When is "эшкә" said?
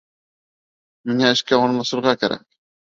1.37-1.63